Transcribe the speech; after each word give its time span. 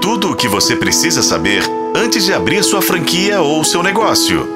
Tudo 0.00 0.30
o 0.30 0.34
que 0.36 0.48
você 0.48 0.74
precisa 0.74 1.22
saber 1.22 1.62
antes 1.94 2.24
de 2.24 2.32
abrir 2.32 2.64
sua 2.64 2.80
franquia 2.80 3.42
ou 3.42 3.62
seu 3.62 3.82
negócio. 3.82 4.48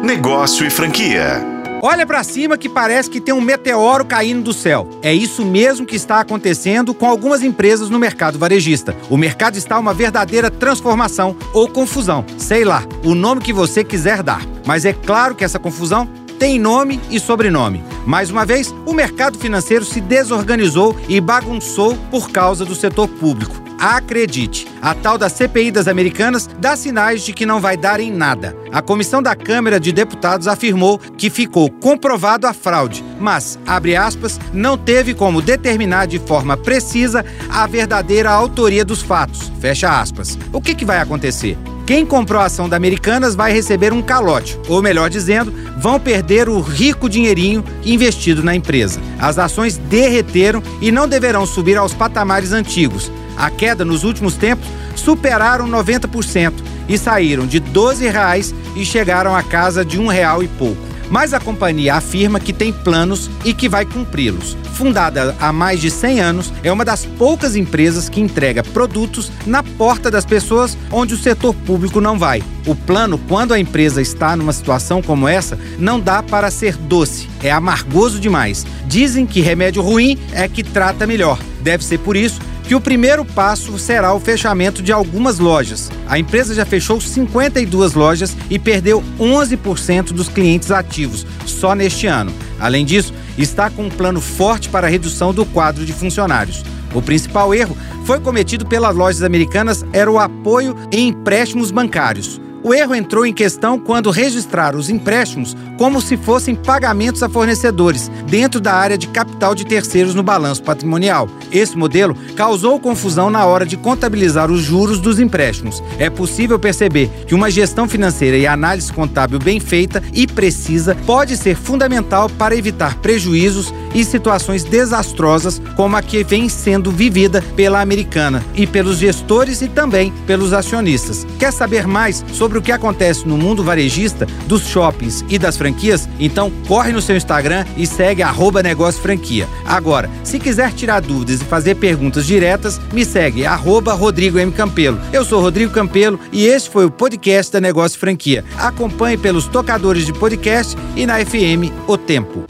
Negócio 0.00 0.64
e 0.64 0.70
franquia. 0.70 1.44
Olha 1.82 2.06
para 2.06 2.22
cima 2.22 2.56
que 2.56 2.68
parece 2.68 3.10
que 3.10 3.20
tem 3.20 3.34
um 3.34 3.40
meteoro 3.40 4.04
caindo 4.04 4.44
do 4.44 4.52
céu. 4.52 4.88
É 5.02 5.12
isso 5.12 5.44
mesmo 5.44 5.84
que 5.84 5.96
está 5.96 6.20
acontecendo 6.20 6.94
com 6.94 7.06
algumas 7.06 7.42
empresas 7.42 7.90
no 7.90 7.98
mercado 7.98 8.38
varejista. 8.38 8.96
O 9.10 9.16
mercado 9.16 9.56
está 9.56 9.76
uma 9.76 9.92
verdadeira 9.92 10.48
transformação 10.48 11.36
ou 11.52 11.68
confusão, 11.68 12.24
sei 12.38 12.64
lá, 12.64 12.84
o 13.02 13.16
nome 13.16 13.40
que 13.40 13.52
você 13.52 13.82
quiser 13.82 14.22
dar. 14.22 14.46
Mas 14.64 14.84
é 14.84 14.92
claro 14.92 15.34
que 15.34 15.42
essa 15.42 15.58
confusão 15.58 16.08
tem 16.42 16.58
nome 16.58 17.00
e 17.08 17.20
sobrenome. 17.20 17.84
Mais 18.04 18.28
uma 18.28 18.44
vez, 18.44 18.74
o 18.84 18.92
mercado 18.92 19.38
financeiro 19.38 19.84
se 19.84 20.00
desorganizou 20.00 20.96
e 21.08 21.20
bagunçou 21.20 21.96
por 22.10 22.30
causa 22.30 22.64
do 22.64 22.74
setor 22.74 23.06
público. 23.06 23.62
Acredite, 23.78 24.66
a 24.82 24.92
tal 24.92 25.16
da 25.16 25.28
CPI 25.28 25.70
das 25.70 25.86
Americanas 25.86 26.50
dá 26.58 26.74
sinais 26.74 27.22
de 27.22 27.32
que 27.32 27.46
não 27.46 27.60
vai 27.60 27.76
dar 27.76 28.00
em 28.00 28.10
nada. 28.10 28.56
A 28.72 28.82
comissão 28.82 29.22
da 29.22 29.36
Câmara 29.36 29.78
de 29.78 29.92
Deputados 29.92 30.48
afirmou 30.48 30.98
que 30.98 31.30
ficou 31.30 31.70
comprovado 31.70 32.48
a 32.48 32.52
fraude, 32.52 33.04
mas, 33.20 33.56
abre 33.64 33.94
aspas, 33.94 34.40
não 34.52 34.76
teve 34.76 35.14
como 35.14 35.40
determinar 35.40 36.06
de 36.06 36.18
forma 36.18 36.56
precisa 36.56 37.24
a 37.48 37.64
verdadeira 37.68 38.30
autoria 38.32 38.84
dos 38.84 39.00
fatos. 39.00 39.52
Fecha 39.60 40.00
aspas. 40.00 40.36
O 40.52 40.60
que, 40.60 40.74
que 40.74 40.84
vai 40.84 40.98
acontecer? 40.98 41.56
Quem 41.86 42.06
comprou 42.06 42.40
a 42.40 42.44
ação 42.44 42.68
da 42.68 42.76
Americanas 42.76 43.34
vai 43.34 43.52
receber 43.52 43.92
um 43.92 44.00
calote, 44.00 44.58
ou 44.68 44.80
melhor 44.80 45.10
dizendo, 45.10 45.52
vão 45.78 45.98
perder 45.98 46.48
o 46.48 46.60
rico 46.60 47.08
dinheirinho 47.08 47.64
investido 47.84 48.42
na 48.42 48.54
empresa. 48.54 49.00
As 49.18 49.38
ações 49.38 49.76
derreteram 49.78 50.62
e 50.80 50.92
não 50.92 51.08
deverão 51.08 51.44
subir 51.44 51.76
aos 51.76 51.92
patamares 51.92 52.52
antigos. 52.52 53.10
A 53.36 53.50
queda 53.50 53.84
nos 53.84 54.04
últimos 54.04 54.36
tempos 54.36 54.66
superaram 54.94 55.66
90% 55.66 56.52
e 56.88 56.96
saíram 56.96 57.46
de 57.46 57.58
12 57.58 58.06
reais 58.08 58.54
e 58.76 58.84
chegaram 58.84 59.34
à 59.34 59.42
casa 59.42 59.84
de 59.84 59.98
um 59.98 60.06
real 60.06 60.42
e 60.42 60.48
pouco. 60.48 60.91
Mas 61.12 61.34
a 61.34 61.38
companhia 61.38 61.96
afirma 61.96 62.40
que 62.40 62.54
tem 62.54 62.72
planos 62.72 63.30
e 63.44 63.52
que 63.52 63.68
vai 63.68 63.84
cumpri-los. 63.84 64.56
Fundada 64.72 65.36
há 65.38 65.52
mais 65.52 65.78
de 65.78 65.90
100 65.90 66.20
anos, 66.20 66.52
é 66.64 66.72
uma 66.72 66.86
das 66.86 67.04
poucas 67.04 67.54
empresas 67.54 68.08
que 68.08 68.18
entrega 68.18 68.62
produtos 68.62 69.30
na 69.44 69.62
porta 69.62 70.10
das 70.10 70.24
pessoas 70.24 70.74
onde 70.90 71.12
o 71.12 71.18
setor 71.18 71.54
público 71.54 72.00
não 72.00 72.18
vai. 72.18 72.42
O 72.66 72.74
plano, 72.74 73.20
quando 73.28 73.52
a 73.52 73.60
empresa 73.60 74.00
está 74.00 74.34
numa 74.34 74.54
situação 74.54 75.02
como 75.02 75.28
essa, 75.28 75.58
não 75.78 76.00
dá 76.00 76.22
para 76.22 76.50
ser 76.50 76.78
doce, 76.78 77.28
é 77.42 77.50
amargoso 77.50 78.18
demais. 78.18 78.64
Dizem 78.86 79.26
que 79.26 79.42
remédio 79.42 79.82
ruim 79.82 80.18
é 80.32 80.48
que 80.48 80.62
trata 80.62 81.06
melhor. 81.06 81.38
Deve 81.60 81.84
ser 81.84 81.98
por 81.98 82.16
isso 82.16 82.40
que 82.62 82.74
o 82.74 82.80
primeiro 82.80 83.24
passo 83.24 83.78
será 83.78 84.14
o 84.14 84.20
fechamento 84.20 84.82
de 84.82 84.92
algumas 84.92 85.38
lojas. 85.38 85.90
A 86.08 86.18
empresa 86.18 86.54
já 86.54 86.64
fechou 86.64 87.00
52 87.00 87.94
lojas 87.94 88.36
e 88.48 88.58
perdeu 88.58 89.02
11% 89.18 90.12
dos 90.12 90.28
clientes 90.28 90.70
ativos 90.70 91.26
só 91.46 91.74
neste 91.74 92.06
ano. 92.06 92.32
Além 92.60 92.84
disso, 92.84 93.12
está 93.36 93.70
com 93.70 93.86
um 93.86 93.90
plano 93.90 94.20
forte 94.20 94.68
para 94.68 94.86
a 94.86 94.90
redução 94.90 95.32
do 95.32 95.44
quadro 95.44 95.84
de 95.84 95.92
funcionários. 95.92 96.62
O 96.94 97.00
principal 97.00 97.54
erro 97.54 97.76
foi 98.04 98.20
cometido 98.20 98.66
pelas 98.66 98.94
lojas 98.94 99.22
americanas 99.22 99.84
era 99.92 100.10
o 100.10 100.18
apoio 100.18 100.76
em 100.90 101.08
empréstimos 101.08 101.70
bancários. 101.70 102.40
O 102.64 102.72
erro 102.72 102.94
entrou 102.94 103.26
em 103.26 103.32
questão 103.32 103.76
quando 103.76 104.10
registraram 104.10 104.78
os 104.78 104.88
empréstimos 104.88 105.56
como 105.82 106.00
se 106.00 106.16
fossem 106.16 106.54
pagamentos 106.54 107.24
a 107.24 107.28
fornecedores, 107.28 108.08
dentro 108.28 108.60
da 108.60 108.72
área 108.72 108.96
de 108.96 109.08
capital 109.08 109.52
de 109.52 109.66
terceiros 109.66 110.14
no 110.14 110.22
balanço 110.22 110.62
patrimonial. 110.62 111.28
Esse 111.50 111.76
modelo 111.76 112.16
causou 112.36 112.78
confusão 112.78 113.30
na 113.30 113.44
hora 113.46 113.66
de 113.66 113.76
contabilizar 113.76 114.48
os 114.48 114.60
juros 114.60 115.00
dos 115.00 115.18
empréstimos. 115.18 115.82
É 115.98 116.08
possível 116.08 116.56
perceber 116.56 117.10
que 117.26 117.34
uma 117.34 117.50
gestão 117.50 117.88
financeira 117.88 118.36
e 118.36 118.46
análise 118.46 118.92
contábil 118.92 119.40
bem 119.40 119.58
feita 119.58 120.00
e 120.12 120.24
precisa 120.24 120.96
pode 121.04 121.36
ser 121.36 121.56
fundamental 121.56 122.30
para 122.30 122.54
evitar 122.54 122.98
prejuízos 122.98 123.74
e 123.92 124.04
situações 124.04 124.62
desastrosas 124.64 125.60
como 125.76 125.96
a 125.96 126.02
que 126.02 126.22
vem 126.22 126.48
sendo 126.48 126.92
vivida 126.92 127.42
pela 127.56 127.80
americana 127.80 128.42
e 128.54 128.66
pelos 128.66 128.98
gestores 128.98 129.60
e 129.62 129.68
também 129.68 130.12
pelos 130.26 130.52
acionistas. 130.52 131.26
Quer 131.38 131.52
saber 131.52 131.86
mais 131.86 132.24
sobre 132.32 132.51
sobre 132.52 132.58
o 132.58 132.62
que 132.62 132.72
acontece 132.72 133.26
no 133.26 133.38
mundo 133.38 133.64
varejista, 133.64 134.26
dos 134.46 134.66
shoppings 134.66 135.24
e 135.26 135.38
das 135.38 135.56
franquias, 135.56 136.06
então 136.20 136.52
corre 136.68 136.92
no 136.92 137.00
seu 137.00 137.16
Instagram 137.16 137.64
e 137.78 137.86
segue 137.86 138.22
arroba 138.22 138.62
negócio 138.62 139.00
franquia. 139.00 139.48
Agora, 139.64 140.10
se 140.22 140.38
quiser 140.38 140.70
tirar 140.74 141.00
dúvidas 141.00 141.40
e 141.40 141.44
fazer 141.44 141.76
perguntas 141.76 142.26
diretas, 142.26 142.78
me 142.92 143.06
segue 143.06 143.46
arroba 143.46 143.94
Rodrigo 143.94 144.38
M. 144.38 144.52
Campelo. 144.52 145.00
Eu 145.14 145.24
sou 145.24 145.40
Rodrigo 145.40 145.72
Campelo 145.72 146.20
e 146.30 146.44
este 146.44 146.68
foi 146.68 146.84
o 146.84 146.90
podcast 146.90 147.50
da 147.50 147.60
Negócio 147.60 147.98
Franquia. 147.98 148.44
Acompanhe 148.58 149.16
pelos 149.16 149.46
tocadores 149.46 150.04
de 150.04 150.12
podcast 150.12 150.76
e 150.94 151.06
na 151.06 151.24
FM 151.24 151.72
O 151.88 151.96
Tempo. 151.96 152.44